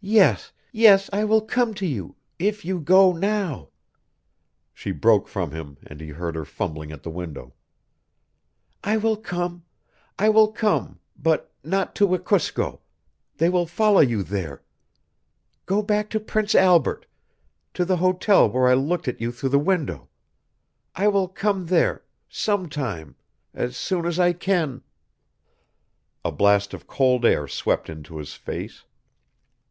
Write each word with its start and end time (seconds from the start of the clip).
"Yes, 0.00 0.52
yes, 0.70 1.10
I 1.12 1.24
will 1.24 1.40
come 1.40 1.74
to 1.74 1.84
you 1.84 2.14
if 2.38 2.64
you 2.64 2.78
go 2.78 3.12
now." 3.12 3.70
She 4.72 4.92
broke 4.92 5.26
from 5.26 5.50
him 5.50 5.76
and 5.84 6.00
he 6.00 6.10
heard 6.10 6.36
her 6.36 6.44
fumbling 6.44 6.92
at 6.92 7.02
the 7.02 7.10
window. 7.10 7.52
"I 8.84 8.96
will 8.96 9.16
come 9.16 9.64
I 10.16 10.28
will 10.28 10.52
come 10.52 11.00
but 11.18 11.50
not 11.64 11.96
to 11.96 12.06
Wekusko. 12.06 12.80
They 13.38 13.48
will 13.48 13.66
follow 13.66 13.98
you 13.98 14.22
there. 14.22 14.62
Go 15.66 15.82
back 15.82 16.10
to 16.10 16.20
Prince 16.20 16.54
Albert 16.54 17.06
to 17.74 17.84
the 17.84 17.96
hotel 17.96 18.48
where 18.48 18.68
I 18.68 18.74
looked 18.74 19.08
at 19.08 19.20
you 19.20 19.32
through 19.32 19.48
the 19.48 19.58
window. 19.58 20.08
I 20.94 21.08
will 21.08 21.26
come 21.26 21.66
there 21.66 22.04
sometime 22.28 23.16
as 23.52 23.76
soon 23.76 24.06
as 24.06 24.20
I 24.20 24.32
can" 24.32 24.84
A 26.24 26.30
blast 26.30 26.72
of 26.72 26.86
cold 26.86 27.24
air 27.24 27.48
swept 27.48 27.90
into 27.90 28.18
his 28.18 28.34
face. 28.34 28.84